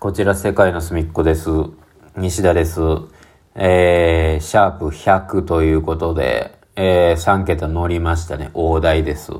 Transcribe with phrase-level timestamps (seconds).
[0.00, 1.50] こちら世界の隅っこです。
[2.16, 2.80] 西田です。
[3.56, 8.52] えー、シャープ100ということで、えー、3桁乗りましたね。
[8.54, 9.32] 大台です。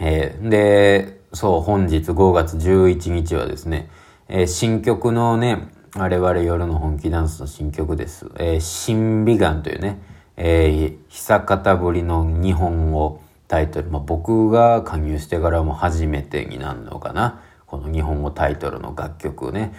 [0.00, 3.88] えー、で、そう、本日5月11日はですね、
[4.26, 8.26] えー、新曲のね、我々夜の本気ダンスの新曲です。
[8.40, 10.02] えー、新美顔というね、
[10.36, 13.88] えー、久方ぶりの日本語タイトル。
[13.88, 17.40] まあ、僕が加入してからも初めてになるのかな。
[17.70, 19.72] この日本語タイトルの楽曲をね、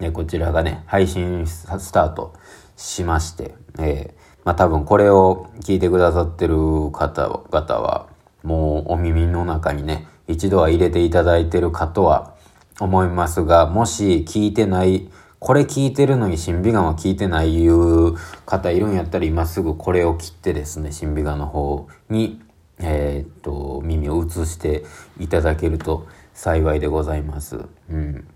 [0.00, 2.34] ねこちらがね、配信スタート
[2.76, 6.56] しまして、えー、まあ多分これを聞いてくださってる
[6.90, 8.08] 方々は、
[8.42, 12.34] もうお耳の中にね、一度は入れていただいてるかとは
[12.80, 22.40] 思いますが、もし聞いてない、これ聞いてるのに新美顔は聞いてないいう方いるんやったら今すぐこれを切ってですね、新美顔の方に、
[22.80, 24.84] えー、っと、耳を移して
[25.20, 27.58] いただけると幸いでございます。
[27.90, 28.28] うん。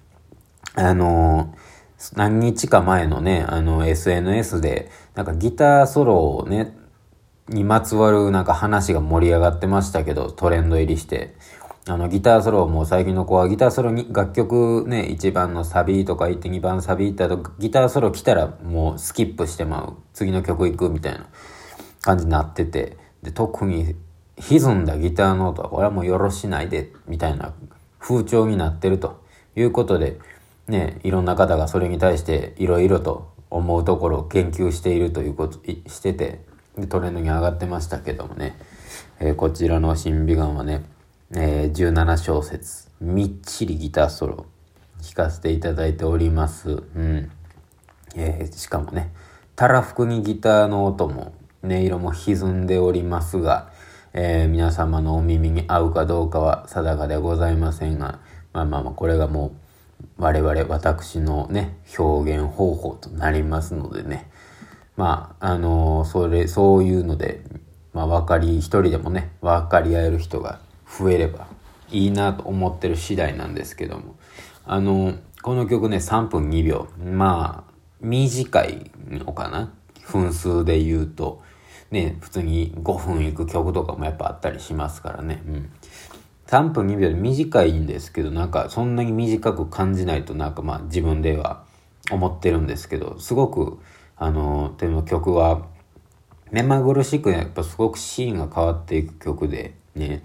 [0.74, 1.54] あの
[2.16, 6.74] 何日か前のね、あの、SNS で、なんかギターソロをね、
[7.48, 11.34] にまつわるなんか話が盛り上がってましたけど、トレンド入りして。
[11.86, 19.96] あの、ギターソロも最近の子はギターソロに、楽曲ね、1番のサビとか行って2番サビ行った後、ギターソロ来たらもうスキップしてまう。
[20.14, 21.26] 次の曲行くみたいな
[22.00, 22.96] 感じになってて。
[23.22, 23.94] で、特に
[24.38, 27.52] 歪んだギターの音はこれはもうよろしないで、みたいな
[28.00, 29.22] 風潮になってると
[29.54, 30.18] いうことで、
[30.66, 36.40] ね、いろんな方がそれに対していろいろと思うところを研究しているということ、してて、
[36.88, 38.56] トレンドに上がってましたけどもね、
[39.18, 40.84] えー、こちらの新美顔はね、
[41.32, 44.46] えー、17小節、みっちりギターソロ、
[45.02, 46.70] 弾かせていただいております。
[46.70, 47.30] うん。
[48.14, 49.12] えー、しかもね、
[49.56, 53.70] たらふくにギターの音も、音色も歪んでおりますが、
[54.12, 58.18] えー、皆様のお耳に合うかどうかは定かでございませんが、
[58.52, 59.52] まあまあまあ、これがも
[60.18, 64.28] う、我々、私のね、表現方法となりますのでね、
[64.96, 67.44] まあ、あのー、それ、そういうので、
[67.92, 70.58] まあ、分かり、一人でもね、分かり合える人が
[70.98, 71.46] 増えれば
[71.90, 74.16] いいなと思ってる次第なんですけども、
[74.64, 76.88] あのー、この曲ね、3分2秒。
[76.98, 79.72] まあ、短いのかな？
[80.10, 81.42] 分数で言うと。
[81.90, 85.42] ね、普通に5分いく曲とかもやっぱあったりしますからね。
[85.46, 85.70] うん。
[86.46, 91.64] 3分2秒で短いんですけど、なんかそんなに短く感じないとなんかまあ自分では
[92.10, 93.78] 思ってるんですけど、すごく、
[94.16, 95.66] あの、でも曲は
[96.50, 100.22] 目まぐるしくやっぱすごくシーンが変わっていく曲で、ね、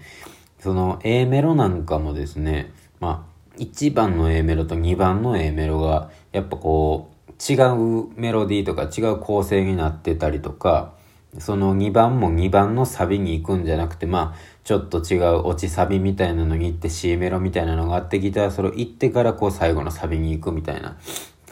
[0.58, 10.94] その A メロなんかもですね、まあ、1番の A メロと2番の A メロが、やっぱこう、違うメロディーとか違う構成になってたりとか、
[11.38, 20.96] その2番も2番のサビに行くんじゃなくて、まあ、ちょっと違う落ちサビみたいなのに行って C メロみたいなのがあってギターソロ行ってからこう最後のサビに行くみたいな、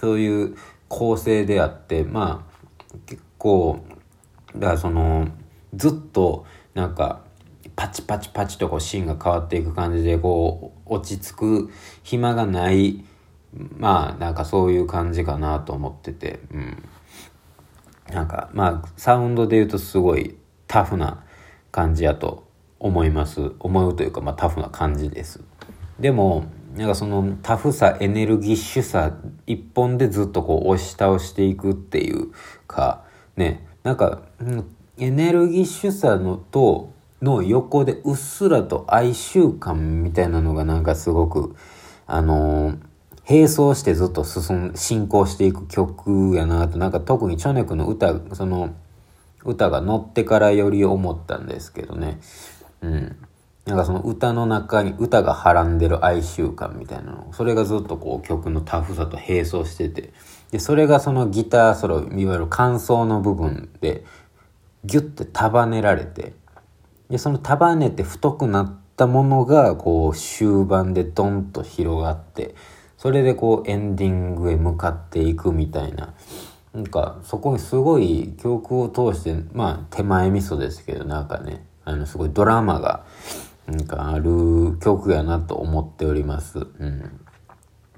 [0.00, 0.56] そういう
[0.88, 3.84] 構成であって、まあ、結構、
[4.56, 5.28] だからその、
[5.74, 7.22] ずっとなんか、
[7.76, 11.70] パチパチパチとこうシーンが変わっていく感じでこう落ち着く
[12.04, 13.04] 暇がない
[13.76, 16.82] まあなんかそういう感じかなと思ってて、うん。
[18.12, 21.24] なんか、まあ、サウンドで言うとすごいタフな
[21.70, 22.46] 感じやと
[22.78, 23.52] 思います。
[23.58, 25.40] 思うというか、まあ、タフな感じです。
[25.98, 26.44] でも、
[26.76, 29.16] なんかそのタフさ、エネルギッシュさ
[29.46, 32.32] 一本でずっとこう押し倒していくっていう
[32.66, 33.04] か、
[33.36, 34.22] ね、なんか、
[34.98, 41.56] エネルギッシュさのと、の横でうっすらと哀愁感みたいなのがなんかすごく、
[42.06, 42.78] あのー
[43.28, 48.74] 並走してずっと進ん、進行していく曲やなと、なんか特にチョネクの歌、その、
[49.44, 52.18] 歌が乗ってからより思ったんですけどね。
[52.82, 53.16] うん。
[53.66, 57.28] なんかその歌の中に、歌がはらんでる哀愁感みたいなの。
[57.32, 60.12] それがずっとこう曲のタフさと並走してて。
[60.50, 64.04] で、それがそのギターソロ、いわゆる感想の部分で、
[64.84, 66.34] ギュッて束ねられて、
[67.08, 72.54] で、その束ねて太くなったものが、こう終盤でドンと広がって、
[73.04, 76.14] それでこうエンディングへ向かっていくみたいな。
[76.72, 83.04] なんかそこにすごい曲を通して、まあ手前味噌ですけど、なんかね、あのすごいドラマが
[83.66, 86.60] なんかある曲やなと思っております。
[86.60, 87.20] うん。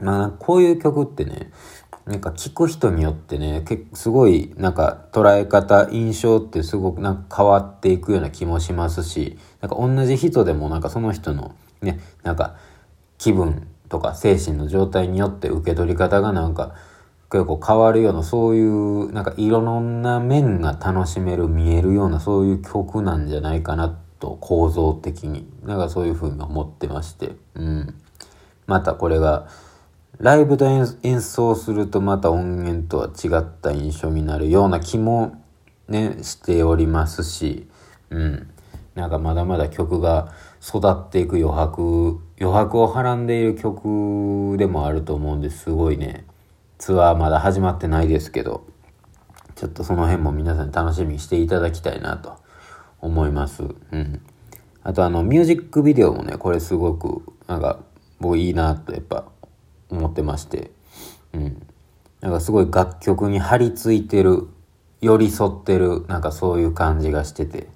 [0.00, 1.52] まあこういう曲ってね、
[2.04, 12.56] なんか聴く人によってね、結すごいなんか捉え方、印象ってすごくなんか変わっていくような気もしますし、なんか同じ人でもなんかその人のね、なんか
[13.18, 16.74] 気分とか精神の状態によって受け取り方がなんか
[17.30, 27.32] 結構変わるようなそういうなんかいろんな面が楽しめる見えるようなそういう曲なんじゃないかなと構造的になんかそういうふうに思ってまして。
[27.54, 27.94] うん。
[28.66, 29.48] またこれが
[30.18, 30.66] ライブで
[31.02, 35.42] 演奏するとまた音源とは違った印象になるような気も
[35.88, 37.66] ね、しておりますし、
[38.10, 38.48] うん。
[38.94, 46.26] なんかまだまだ曲が育っていく余白、余白をはらんでいる曲でもあると思うんですごいね、
[46.76, 48.66] ツアーまだ始まってないですけど、
[49.54, 52.36] ちょっとその辺も皆さん楽しみにしていただきたいなと
[53.00, 53.62] 思います。
[53.62, 54.20] うん。
[54.82, 57.80] あとあの、ミュージックビデオもね、これすごく、なんか、
[58.20, 59.24] 僕いいなとやっぱ
[59.88, 60.70] 思ってまして、
[61.32, 61.66] うん。
[62.20, 64.46] なんかすごい楽曲に張り付いてる、
[65.00, 67.68] 寄り添ってる、なんかそういう感じがしてて、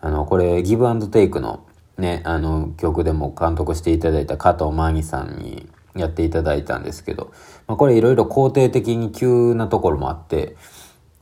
[0.00, 1.64] あの、これ、ギブアンドテイクの
[1.98, 7.32] ね、あの、曲でも監督していただいた加藤真希さんにやっていただいたんですけど、
[7.66, 10.56] まあ、これいろいろ肯定的に急なところもあって、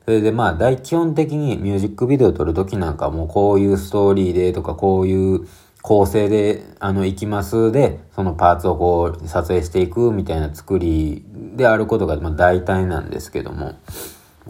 [0.04, 5.46] それでまあ大基本的にミュージックビデオ撮るときなんかもうこういうストーリーでとかこういう
[5.80, 11.24] 構成であの行きますでそのパーツをこう撮影していくみたいな作り
[11.56, 13.78] であることがまあ大体なんですけども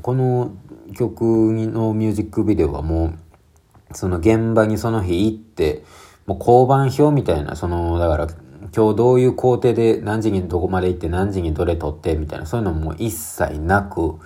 [0.01, 0.53] この
[0.97, 3.15] 曲のミュージックビデオはも
[3.91, 5.85] うその現場にその日行って
[6.27, 8.27] もう交番表みたいなそのだから
[8.75, 14.19] 今日どういう工程で何時にどこまで行って何時にどれ撮ってみたいなそういうのも一切なく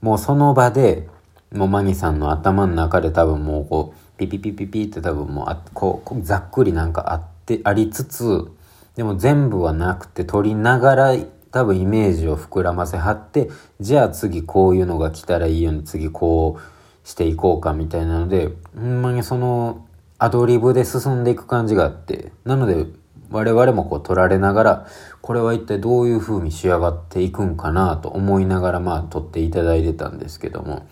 [0.00, 1.08] もうその場で、
[1.52, 8.50] もうマギさんの頭の中で多分もうこう、ピピピピピって多分もうあ、こう、ざっくりなんかあって、ありつつ、
[8.94, 11.16] でも全部はなくて撮りながら
[11.50, 13.50] 多分イメージを膨らませはって、
[13.80, 19.85] じゃあ次こういうのが来たらいいように次こうしていこうかみたいなので、ほんまにその
[20.18, 22.86] アドリブで進んでいく感じがあって、なので
[23.30, 24.86] 我々もこう撮られながら、
[25.20, 30.86] これは一体どういう風に仕上がっていくんかなと思いながらまあ撮っていただいてたんですけども、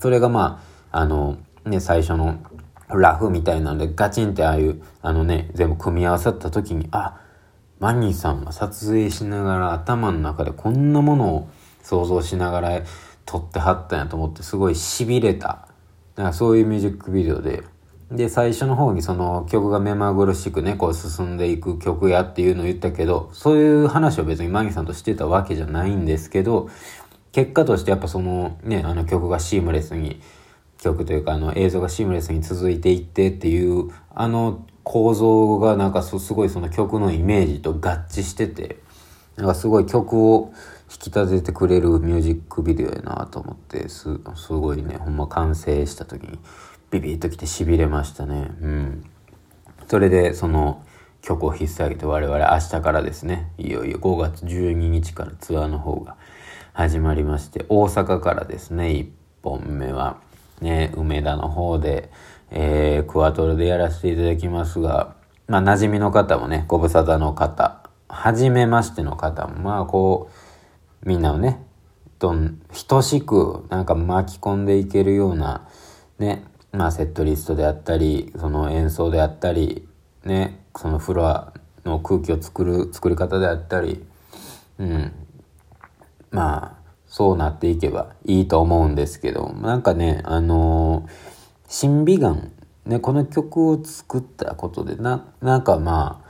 [0.00, 2.38] それがまあ、あの、ね、最初の
[2.88, 7.20] ラフみたいなのでガチンってああいう、あのね、全部組み合わさった時に、あ、
[7.80, 11.48] マニーさんは撮影しながら頭の中でこんなものを
[11.82, 12.82] 想像しながら
[13.26, 15.68] 撮ってはったんやと思ってすごい痺れた。
[16.14, 17.62] だからそういうミュージックビデオで、
[18.10, 26.68] で、最初の方にその曲が目まぐるしくね、こう進んでいく曲やっていうのを言ったけど、そういう話を別にマギさんとしてたわけじゃないんですけど、
[27.32, 30.20] 結果としてやっぱそのね、あの曲がシームレスに、
[30.78, 38.78] 曲というかあの映像がシームレスに続いていってっていう、あの構造がなんかすごいその曲のイメージと合致してて、
[39.36, 40.52] なんかすごい曲を
[40.92, 46.38] 引き立ててくれるミュージックビデオやなと思って、す、すごいね、ほんま完成した時に、
[46.90, 48.50] ビビッときて痺れましたね。
[48.60, 49.04] うん。
[49.88, 50.84] それで、その
[51.22, 56.16] 曲を引っ提げて我々明日からですね、いよいよ5月12日からツアーの方が
[56.72, 59.08] 始まりまして、大阪からですね、1
[59.42, 60.18] 本目は、
[60.60, 62.10] ね、梅田の方で、
[62.50, 65.16] えー、クワトロでやらせていただきますが、
[65.46, 70.30] まあ、馴染みの方もね、ご無沙汰の方、初めましての方も、まあ、こ
[71.04, 71.62] う、みんなをね、
[72.18, 72.34] と、
[72.88, 75.68] 等しく、なんか巻き込んでいけるような、
[76.18, 76.44] ね、
[76.74, 79.86] まあ、セットリストであったり、その演奏であったり、
[80.24, 81.52] ね、そのフロア
[81.84, 84.04] の空気を作る、作り方であったり、
[84.78, 85.12] うん。
[86.32, 91.10] まあ、そうなっていけばいいと思うんですけど、なんかね、あのー、
[91.68, 92.50] 新美眼、
[92.86, 96.24] ね、この曲を作ったことで、な、なんかま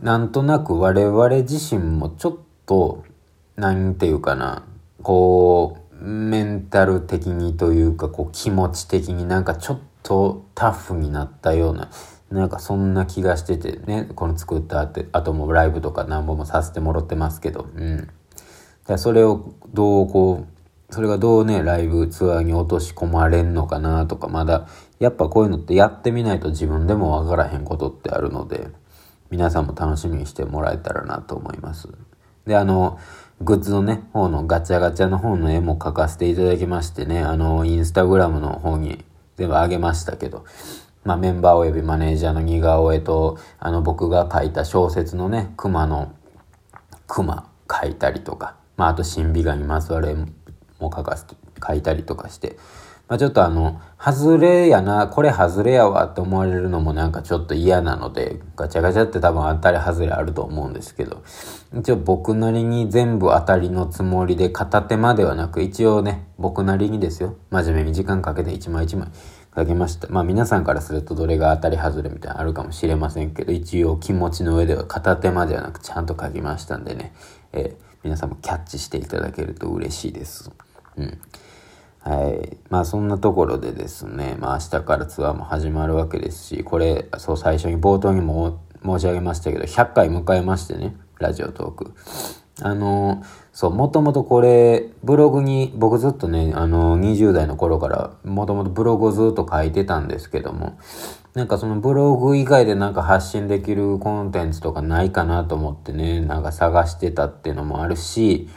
[0.00, 2.36] あ、なんとなく我々自身もちょっ
[2.66, 3.04] と、
[3.54, 4.64] なんていうかな、
[5.04, 11.90] こう、メンタル的にというか、こう気持ち的になんかちょっとタフになったような、
[12.30, 14.80] なんかそんな気がしててね、この作った
[15.12, 18.08] 後もライブとか何本もさせてもらってますけど、うん。
[18.86, 20.56] だそれをどうこう、
[20.94, 24.68] それがどうね、ライブツアーに落とし込まれんのかなとか、まだ、
[25.00, 28.68] やっぱこういうのってやってみないと自分でもわからへんことってあるので、
[29.30, 31.88] 皆さんも楽しみにしてもらえたらなと思います。
[32.46, 32.98] で、あの、
[33.42, 39.04] グッズのね、方のガチャガチャの方の絵も描かせていただきましてね、あの、インスタグラムの方に
[39.36, 40.46] 全部あげましたけど、
[41.04, 46.14] まあメンバー及びマネージャーの似顔絵と、あの僕が書いた小説のね、熊の、
[47.06, 50.26] 熊描いたりとか、まああと神美画にまつわる絵も
[50.80, 52.56] 書かせて、書いたりとかして、
[53.08, 61.22] まあ、ちょっとあの、外れやな、これ外れやわって思われるのもなんかちょっと嫌なので、ガチャガチャって多分当たり外れあると思うんですけど、
[61.78, 69.08] 一応僕なりに全部当たりのつもりで片手間ではなく、一応ね、僕なりにですよ、真面目に時間かけて一枚一枚
[69.56, 70.08] 書きました。
[70.08, 77.14] まあ皆さんからするとどれが当たり外れみたいなのあるかもしれませんけど、一応気持ちの上では片手間ではなくちゃんと書きましたんでね、
[77.52, 80.50] えー、皆さんもキャッチしていただけると嬉しいです。
[80.96, 81.18] うん。
[82.06, 82.56] はい。
[82.70, 91.94] まあそんなところでですね、まあ明日からツアーも始まるわけですし、これ、そう最初に冒頭にも申し上げましたけど、100回迎えましてね、ラジオトーク。
[92.62, 100.78] あの、そう、もともとこれ、ブログに、僕ずっとね、あの、20代の頃から、もともとブログをずっと書いてたんですけども、
[101.34, 108.48] なんかそのブログ以外でなんか発信できるコンテンツとかないかなと思ってね、なんか探してたっていうのもあるし、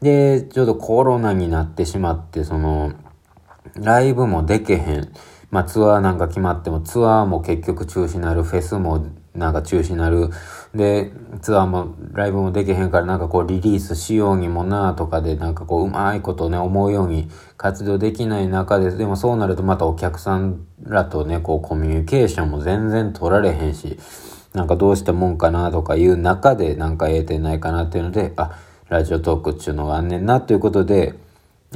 [0.00, 2.92] で、ちょっとコロナになってしまって、その、
[3.74, 5.12] ライブもでけへん。
[5.50, 10.30] まあツアーなんか決まってもツアーも結局中止になる、フェスもなんか中止になる。
[10.74, 23.98] で、ツアーもライブもできへんからなんかこうリリースしようにもなとかでなんかこううまいことね思うように活動できない中で、でもそうなるとまたお客さんらとねこうコミュニケーションも全然取られへんし、
[24.54, 28.56] なんかどうしたもんかなとかいう中でなんか得てないかなっていうので、あ、
[28.90, 31.14] ラジオトークっていうのがあんねんなということで、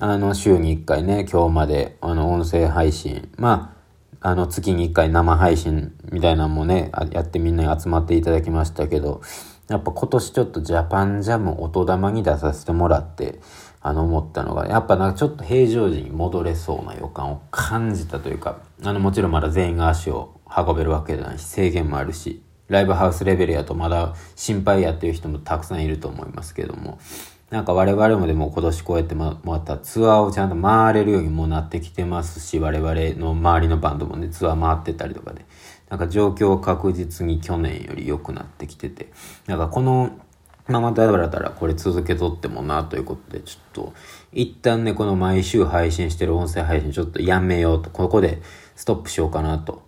[0.01, 3.73] あの週に1回ね、今日まであの音声配信、ま
[4.21, 9.23] ああの、月に1回生配信みたいなのもね、やってみんなに集まっていただきましたけど、
[9.69, 13.39] やっぱ今年ちょっとジャパンジャム音玉に出させてもらって、
[13.81, 26.99] あの思ったのが、やっぱなんかちょっと平常時に戻れそうな予感を感じたというか、あのもちろんまだ全員が足を運べるわけじゃないし、制限もあるし、ライブハウスレベルやとまだ心配やっていう人もたくさんいると思いますけども、
[27.51, 35.45] なんか我々もでも今年こうやってままたツアーをちゃんと回れるようにもなってきてますし、我々の周りのバンドもね、ツアー回ってたりとかで、
[35.89, 39.13] なんか状況確実に去年より良くなってきてて、
[39.47, 40.19] なんかこの
[40.67, 43.93] まあまだらだらこれ続けとってもなということで、ちょっと、
[44.33, 48.41] 一旦ね、この毎週配信してる音声配信ちょっとやめようと、ここで
[48.75, 49.83] ストップしようかなと。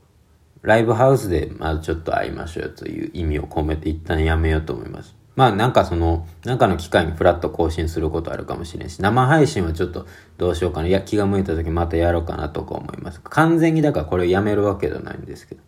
[0.66, 5.14] ライブハウスでまずちょっと会いましょうよという意味を込めて一旦やめようと思います。
[5.37, 10.06] まあなんかその、なんかの機会にフラット更新することあるかもしれんし、生配信はちょっと
[10.38, 10.88] どうしようかな。
[10.88, 13.20] いや、気が向いた時またやろうかなとか思います。
[13.23, 15.61] 完全にだからこれをやめるわけではないんですけど。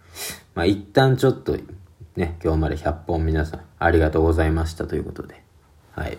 [0.57, 1.57] まあ一旦ちょっと
[2.17, 5.45] ね、今日まで100本皆さんありがとうございましたということで。
[5.93, 6.19] はい。